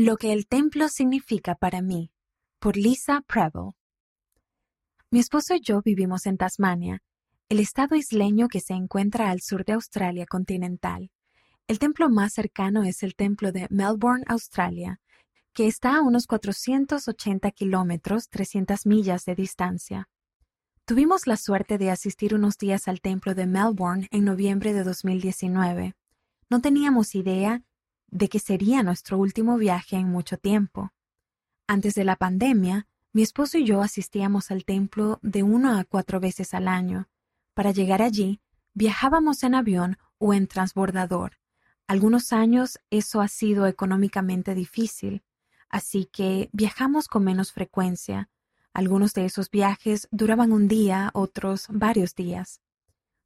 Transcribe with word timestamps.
Lo 0.00 0.16
que 0.16 0.32
el 0.32 0.46
templo 0.46 0.88
significa 0.88 1.56
para 1.56 1.82
mí, 1.82 2.12
por 2.60 2.76
Lisa 2.76 3.20
Preble. 3.22 3.72
Mi 5.10 5.18
esposo 5.18 5.56
y 5.56 5.60
yo 5.60 5.82
vivimos 5.82 6.26
en 6.26 6.36
Tasmania, 6.36 7.02
el 7.48 7.58
estado 7.58 7.96
isleño 7.96 8.46
que 8.46 8.60
se 8.60 8.74
encuentra 8.74 9.28
al 9.28 9.40
sur 9.40 9.64
de 9.64 9.72
Australia 9.72 10.24
continental. 10.24 11.10
El 11.66 11.80
templo 11.80 12.08
más 12.10 12.34
cercano 12.34 12.84
es 12.84 13.02
el 13.02 13.16
templo 13.16 13.50
de 13.50 13.66
Melbourne, 13.70 14.22
Australia, 14.28 15.00
que 15.52 15.66
está 15.66 15.96
a 15.96 16.02
unos 16.02 16.28
480 16.28 17.50
kilómetros, 17.50 18.28
300 18.28 18.86
millas 18.86 19.24
de 19.24 19.34
distancia. 19.34 20.08
Tuvimos 20.84 21.26
la 21.26 21.36
suerte 21.36 21.76
de 21.76 21.90
asistir 21.90 22.36
unos 22.36 22.56
días 22.56 22.86
al 22.86 23.00
templo 23.00 23.34
de 23.34 23.48
Melbourne 23.48 24.06
en 24.12 24.24
noviembre 24.24 24.72
de 24.74 24.84
2019. 24.84 25.96
No 26.50 26.60
teníamos 26.60 27.16
idea 27.16 27.64
de 28.10 28.28
que 28.28 28.38
sería 28.38 28.82
nuestro 28.82 29.18
último 29.18 29.56
viaje 29.56 29.96
en 29.96 30.10
mucho 30.10 30.36
tiempo. 30.36 30.92
Antes 31.66 31.94
de 31.94 32.04
la 32.04 32.16
pandemia, 32.16 32.86
mi 33.12 33.22
esposo 33.22 33.58
y 33.58 33.64
yo 33.64 33.82
asistíamos 33.82 34.50
al 34.50 34.64
templo 34.64 35.18
de 35.22 35.42
uno 35.42 35.78
a 35.78 35.84
cuatro 35.84 36.20
veces 36.20 36.54
al 36.54 36.68
año. 36.68 37.08
Para 37.54 37.72
llegar 37.72 38.02
allí, 38.02 38.40
viajábamos 38.74 39.42
en 39.42 39.54
avión 39.54 39.98
o 40.18 40.34
en 40.34 40.46
transbordador. 40.46 41.38
Algunos 41.86 42.32
años 42.32 42.78
eso 42.90 43.20
ha 43.20 43.28
sido 43.28 43.66
económicamente 43.66 44.54
difícil, 44.54 45.22
así 45.68 46.08
que 46.12 46.50
viajamos 46.52 47.08
con 47.08 47.24
menos 47.24 47.52
frecuencia. 47.52 48.28
Algunos 48.72 49.14
de 49.14 49.24
esos 49.24 49.50
viajes 49.50 50.06
duraban 50.10 50.52
un 50.52 50.68
día, 50.68 51.10
otros 51.14 51.66
varios 51.70 52.14
días. 52.14 52.60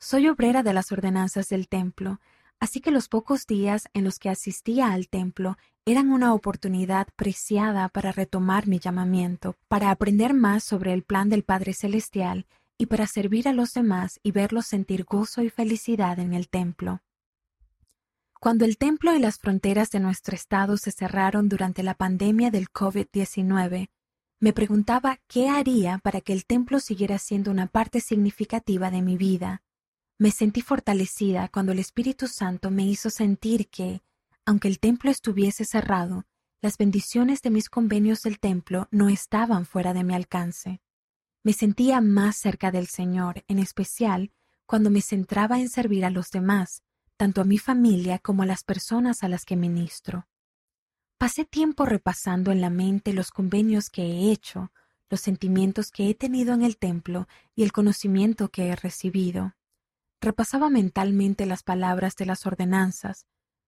Soy 0.00 0.28
obrera 0.28 0.62
de 0.62 0.72
las 0.72 0.92
ordenanzas 0.92 1.48
del 1.48 1.68
templo, 1.68 2.20
Así 2.60 2.80
que 2.80 2.90
los 2.90 3.08
pocos 3.08 3.46
días 3.46 3.88
en 3.94 4.04
los 4.04 4.18
que 4.18 4.28
asistía 4.28 4.92
al 4.92 5.08
templo 5.08 5.56
eran 5.86 6.10
una 6.10 6.34
oportunidad 6.34 7.08
preciada 7.16 7.88
para 7.88 8.12
retomar 8.12 8.66
mi 8.66 8.78
llamamiento, 8.78 9.54
para 9.68 9.90
aprender 9.90 10.34
más 10.34 10.64
sobre 10.64 10.92
el 10.92 11.02
plan 11.02 11.28
del 11.28 11.44
Padre 11.44 11.72
Celestial 11.72 12.46
y 12.76 12.86
para 12.86 13.06
servir 13.06 13.48
a 13.48 13.52
los 13.52 13.74
demás 13.74 14.20
y 14.22 14.32
verlos 14.32 14.66
sentir 14.66 15.04
gozo 15.04 15.42
y 15.42 15.50
felicidad 15.50 16.18
en 16.18 16.34
el 16.34 16.48
templo. 16.48 17.02
Cuando 18.40 18.64
el 18.64 18.78
templo 18.78 19.14
y 19.14 19.18
las 19.18 19.38
fronteras 19.38 19.90
de 19.90 19.98
nuestro 19.98 20.36
estado 20.36 20.76
se 20.76 20.92
cerraron 20.92 21.48
durante 21.48 21.82
la 21.82 21.94
pandemia 21.94 22.50
del 22.50 22.68
COVID-19, 22.70 23.88
me 24.40 24.52
preguntaba 24.52 25.18
qué 25.26 25.48
haría 25.48 25.98
para 25.98 26.20
que 26.20 26.32
el 26.32 26.46
templo 26.46 26.78
siguiera 26.78 27.18
siendo 27.18 27.50
una 27.50 27.66
parte 27.66 28.00
significativa 28.00 28.92
de 28.92 29.02
mi 29.02 29.16
vida. 29.16 29.62
Me 30.20 30.32
sentí 30.32 30.62
fortalecida 30.62 31.48
cuando 31.48 31.70
el 31.70 31.78
Espíritu 31.78 32.26
Santo 32.26 32.72
me 32.72 32.84
hizo 32.84 33.08
sentir 33.08 33.68
que, 33.68 34.02
aunque 34.44 34.66
el 34.66 34.80
templo 34.80 35.12
estuviese 35.12 35.64
cerrado, 35.64 36.26
las 36.60 36.76
bendiciones 36.76 37.40
de 37.40 37.50
mis 37.50 37.68
convenios 37.68 38.22
del 38.24 38.40
templo 38.40 38.88
no 38.90 39.08
estaban 39.08 39.64
fuera 39.64 39.94
de 39.94 40.02
mi 40.02 40.16
alcance. 40.16 40.80
Me 41.44 41.52
sentía 41.52 42.00
más 42.00 42.36
cerca 42.36 42.72
del 42.72 42.88
Señor, 42.88 43.44
en 43.46 43.60
especial 43.60 44.32
cuando 44.66 44.90
me 44.90 45.02
centraba 45.02 45.60
en 45.60 45.68
servir 45.68 46.04
a 46.04 46.10
los 46.10 46.32
demás, 46.32 46.82
tanto 47.16 47.40
a 47.40 47.44
mi 47.44 47.58
familia 47.58 48.18
como 48.18 48.42
a 48.42 48.46
las 48.46 48.64
personas 48.64 49.22
a 49.22 49.28
las 49.28 49.44
que 49.44 49.54
ministro. 49.54 50.26
Pasé 51.16 51.44
tiempo 51.44 51.86
repasando 51.86 52.50
en 52.50 52.60
la 52.60 52.70
mente 52.70 53.12
los 53.12 53.30
convenios 53.30 53.88
que 53.88 54.02
he 54.02 54.32
hecho, 54.32 54.72
los 55.10 55.20
sentimientos 55.20 55.92
que 55.92 56.10
he 56.10 56.14
tenido 56.14 56.54
en 56.54 56.62
el 56.64 56.76
templo 56.76 57.28
y 57.54 57.62
el 57.62 57.70
conocimiento 57.70 58.48
que 58.48 58.68
he 58.68 58.76
recibido. 58.76 59.54
Repasaba 60.20 60.68
mentalmente 60.68 61.46
las 61.46 61.62
palabras 61.62 62.16
de 62.16 62.26
las 62.26 62.44
ordenanzas. 62.44 63.26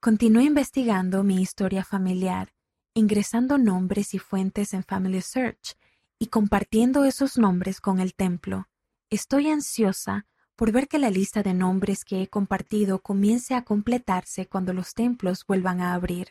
Continué 0.00 0.44
investigando 0.44 1.22
mi 1.22 1.40
historia 1.40 1.84
familiar, 1.84 2.52
ingresando 2.94 3.58
nombres 3.58 4.14
y 4.14 4.18
fuentes 4.18 4.74
en 4.74 4.82
Family 4.82 5.22
Search 5.22 5.76
y 6.18 6.26
compartiendo 6.26 7.04
esos 7.04 7.38
nombres 7.38 7.80
con 7.80 8.00
el 8.00 8.14
templo. 8.14 8.68
Estoy 9.10 9.50
ansiosa 9.50 10.26
por 10.56 10.72
ver 10.72 10.88
que 10.88 10.98
la 10.98 11.10
lista 11.10 11.42
de 11.42 11.54
nombres 11.54 12.04
que 12.04 12.22
he 12.22 12.28
compartido 12.28 13.00
comience 13.00 13.54
a 13.54 13.62
completarse 13.62 14.46
cuando 14.46 14.72
los 14.72 14.94
templos 14.94 15.46
vuelvan 15.46 15.80
a 15.80 15.94
abrir. 15.94 16.28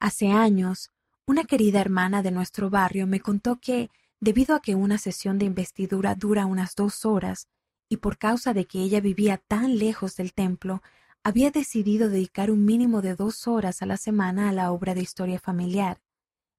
Hace 0.00 0.28
años, 0.28 0.90
una 1.26 1.44
querida 1.44 1.80
hermana 1.80 2.22
de 2.22 2.30
nuestro 2.30 2.70
barrio 2.70 3.06
me 3.06 3.20
contó 3.20 3.60
que, 3.60 3.90
debido 4.20 4.54
a 4.54 4.60
que 4.60 4.74
una 4.74 4.98
sesión 4.98 5.38
de 5.38 5.46
investidura 5.46 6.14
dura 6.14 6.46
unas 6.46 6.74
dos 6.74 7.04
horas, 7.04 7.48
y 7.88 7.98
por 7.98 8.18
causa 8.18 8.54
de 8.54 8.66
que 8.66 8.80
ella 8.80 9.00
vivía 9.00 9.38
tan 9.38 9.78
lejos 9.78 10.16
del 10.16 10.32
templo, 10.32 10.82
había 11.22 11.50
decidido 11.50 12.08
dedicar 12.08 12.50
un 12.50 12.64
mínimo 12.64 13.00
de 13.00 13.14
dos 13.14 13.48
horas 13.48 13.82
a 13.82 13.86
la 13.86 13.96
semana 13.96 14.48
a 14.48 14.52
la 14.52 14.70
obra 14.70 14.94
de 14.94 15.00
historia 15.00 15.38
familiar. 15.38 16.00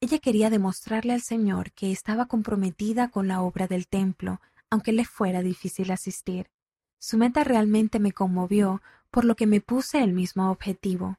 Ella 0.00 0.18
quería 0.18 0.50
demostrarle 0.50 1.12
al 1.12 1.22
Señor 1.22 1.72
que 1.72 1.92
estaba 1.92 2.26
comprometida 2.26 3.08
con 3.08 3.28
la 3.28 3.40
obra 3.40 3.66
del 3.66 3.88
templo, 3.88 4.40
aunque 4.70 4.92
le 4.92 5.04
fuera 5.04 5.42
difícil 5.42 5.90
asistir. 5.90 6.50
Su 6.98 7.18
meta 7.18 7.44
realmente 7.44 8.00
me 8.00 8.12
conmovió, 8.12 8.82
por 9.10 9.24
lo 9.24 9.36
que 9.36 9.46
me 9.46 9.60
puse 9.60 10.02
el 10.02 10.12
mismo 10.12 10.50
objetivo. 10.50 11.18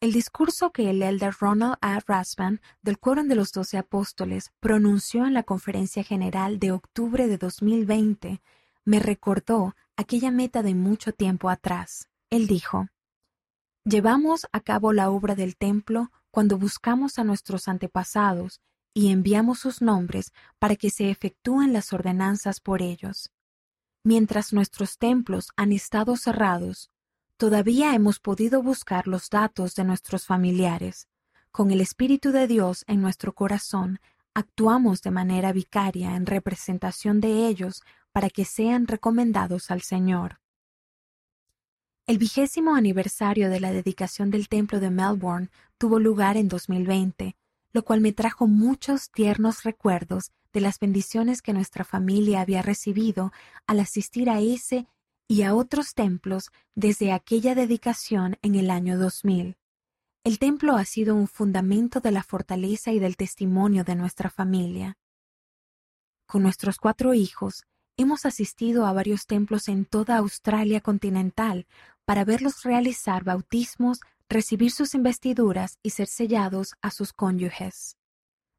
El 0.00 0.12
discurso 0.12 0.70
que 0.70 0.90
el 0.90 1.02
elder 1.02 1.34
Ronald 1.40 1.76
A. 1.80 1.98
Rasban, 2.06 2.60
del 2.82 2.98
Quórum 2.98 3.26
de 3.26 3.34
los 3.34 3.50
Doce 3.50 3.78
Apóstoles, 3.78 4.52
pronunció 4.60 5.26
en 5.26 5.34
la 5.34 5.42
Conferencia 5.42 6.04
General 6.04 6.60
de 6.60 6.70
octubre 6.70 7.26
de 7.26 7.38
2020 7.38 8.40
me 8.88 9.00
recordó 9.00 9.76
aquella 9.98 10.30
meta 10.30 10.62
de 10.62 10.74
mucho 10.74 11.12
tiempo 11.12 11.50
atrás. 11.50 12.08
Él 12.30 12.46
dijo, 12.46 12.88
Llevamos 13.84 14.46
a 14.50 14.60
cabo 14.60 14.94
la 14.94 15.10
obra 15.10 15.34
del 15.34 15.58
templo 15.58 16.10
cuando 16.30 16.56
buscamos 16.56 17.18
a 17.18 17.24
nuestros 17.24 17.68
antepasados 17.68 18.62
y 18.94 19.10
enviamos 19.10 19.58
sus 19.58 19.82
nombres 19.82 20.32
para 20.58 20.74
que 20.74 20.88
se 20.88 21.10
efectúen 21.10 21.74
las 21.74 21.92
ordenanzas 21.92 22.60
por 22.60 22.80
ellos. 22.80 23.30
Mientras 24.04 24.54
nuestros 24.54 24.96
templos 24.96 25.50
han 25.54 25.72
estado 25.72 26.16
cerrados, 26.16 26.90
todavía 27.36 27.94
hemos 27.94 28.20
podido 28.20 28.62
buscar 28.62 29.06
los 29.06 29.28
datos 29.28 29.74
de 29.74 29.84
nuestros 29.84 30.24
familiares. 30.24 31.08
Con 31.50 31.72
el 31.72 31.82
Espíritu 31.82 32.32
de 32.32 32.46
Dios 32.46 32.84
en 32.86 33.02
nuestro 33.02 33.34
corazón, 33.34 34.00
actuamos 34.32 35.02
de 35.02 35.10
manera 35.10 35.52
vicaria 35.52 36.16
en 36.16 36.24
representación 36.24 37.20
de 37.20 37.48
ellos 37.48 37.82
para 38.18 38.30
que 38.30 38.44
sean 38.44 38.88
recomendados 38.88 39.70
al 39.70 39.82
Señor. 39.82 40.40
El 42.04 42.18
vigésimo 42.18 42.74
aniversario 42.74 43.48
de 43.48 43.60
la 43.60 43.70
dedicación 43.70 44.32
del 44.32 44.48
templo 44.48 44.80
de 44.80 44.90
Melbourne 44.90 45.50
tuvo 45.78 46.00
lugar 46.00 46.36
en 46.36 46.48
2020, 46.48 47.36
lo 47.72 47.84
cual 47.84 48.00
me 48.00 48.12
trajo 48.12 48.48
muchos 48.48 49.12
tiernos 49.12 49.62
recuerdos 49.62 50.32
de 50.52 50.60
las 50.60 50.80
bendiciones 50.80 51.42
que 51.42 51.52
nuestra 51.52 51.84
familia 51.84 52.40
había 52.40 52.60
recibido 52.60 53.30
al 53.68 53.78
asistir 53.78 54.28
a 54.30 54.40
ese 54.40 54.88
y 55.28 55.42
a 55.42 55.54
otros 55.54 55.94
templos 55.94 56.50
desde 56.74 57.12
aquella 57.12 57.54
dedicación 57.54 58.36
en 58.42 58.56
el 58.56 58.68
año 58.68 58.98
2000. 58.98 59.56
El 60.24 60.40
templo 60.40 60.74
ha 60.74 60.84
sido 60.84 61.14
un 61.14 61.28
fundamento 61.28 62.00
de 62.00 62.10
la 62.10 62.24
fortaleza 62.24 62.90
y 62.90 62.98
del 62.98 63.16
testimonio 63.16 63.84
de 63.84 63.94
nuestra 63.94 64.28
familia. 64.28 64.98
Con 66.26 66.42
nuestros 66.42 66.78
cuatro 66.78 67.14
hijos, 67.14 67.62
Hemos 68.00 68.26
asistido 68.26 68.86
a 68.86 68.92
varios 68.92 69.26
templos 69.26 69.66
en 69.66 69.84
toda 69.84 70.18
Australia 70.18 70.80
continental 70.80 71.66
para 72.04 72.24
verlos 72.24 72.62
realizar 72.62 73.24
bautismos, 73.24 73.98
recibir 74.28 74.70
sus 74.70 74.94
investiduras 74.94 75.78
y 75.82 75.90
ser 75.90 76.06
sellados 76.06 76.76
a 76.80 76.92
sus 76.92 77.12
cónyuges. 77.12 77.96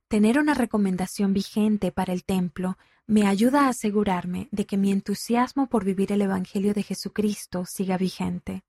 Tener 0.10 0.40
una 0.40 0.56
recomendación 0.56 1.34
vigente 1.34 1.94
para 1.94 2.12
el 2.12 2.26
templo 2.26 2.78
me 3.08 3.28
ayuda 3.28 3.62
a 3.62 3.70
asegurarme 3.70 4.50
de 4.52 4.66
que 4.66 4.76
mi 4.76 4.92
entusiasmo 4.92 5.70
por 5.70 5.86
vivir 5.86 6.12
el 6.12 6.22
Evangelio 6.22 6.74
de 6.74 6.84
Jesucristo 6.84 7.64
siga 7.66 7.98
vigente. 7.98 8.66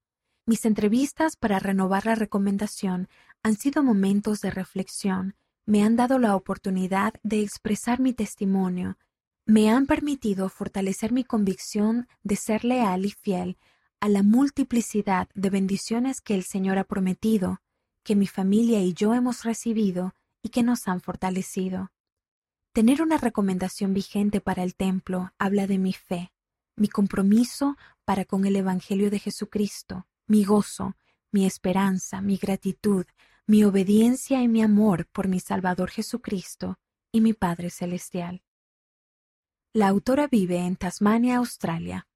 Mis 0.46 0.64
entrevistas 0.64 1.34
para 1.34 1.58
renovar 1.58 2.06
la 2.06 2.14
recomendación 2.14 3.08
han 3.42 3.56
sido 3.56 3.82
momentos 3.82 4.40
de 4.40 4.52
reflexión, 4.52 5.34
me 5.66 5.82
han 5.82 5.96
dado 5.96 6.20
la 6.20 6.36
oportunidad 6.36 7.14
de 7.24 7.40
expresar 7.42 7.98
mi 7.98 8.12
testimonio 8.12 8.96
me 9.50 9.68
han 9.68 9.86
permitido 9.86 10.48
fortalecer 10.48 11.10
mi 11.10 11.24
convicción 11.24 12.06
de 12.22 12.36
ser 12.36 12.64
leal 12.64 13.04
y 13.04 13.10
fiel 13.10 13.58
a 13.98 14.08
la 14.08 14.22
multiplicidad 14.22 15.28
de 15.34 15.50
bendiciones 15.50 16.20
que 16.20 16.36
el 16.36 16.44
Señor 16.44 16.78
ha 16.78 16.84
prometido, 16.84 17.60
que 18.04 18.14
mi 18.14 18.28
familia 18.28 18.80
y 18.80 18.92
yo 18.92 19.12
hemos 19.12 19.42
recibido 19.42 20.14
y 20.40 20.50
que 20.50 20.62
nos 20.62 20.86
han 20.86 21.00
fortalecido. 21.00 21.90
Tener 22.72 23.02
una 23.02 23.18
recomendación 23.18 23.92
vigente 23.92 24.40
para 24.40 24.62
el 24.62 24.76
templo 24.76 25.32
habla 25.36 25.66
de 25.66 25.78
mi 25.78 25.94
fe, 25.94 26.30
mi 26.76 26.86
compromiso 26.86 27.76
para 28.04 28.24
con 28.24 28.44
el 28.44 28.54
Evangelio 28.54 29.10
de 29.10 29.18
Jesucristo, 29.18 30.06
mi 30.28 30.44
gozo, 30.44 30.94
mi 31.32 31.44
esperanza, 31.44 32.20
mi 32.20 32.36
gratitud, 32.36 33.04
mi 33.48 33.64
obediencia 33.64 34.42
y 34.42 34.46
mi 34.46 34.62
amor 34.62 35.08
por 35.08 35.26
mi 35.26 35.40
Salvador 35.40 35.90
Jesucristo 35.90 36.78
y 37.10 37.20
mi 37.20 37.32
Padre 37.32 37.70
Celestial. 37.70 38.44
La 39.72 39.86
autora 39.86 40.26
vive 40.26 40.58
en 40.66 40.74
Tasmania, 40.74 41.36
Australia. 41.36 42.09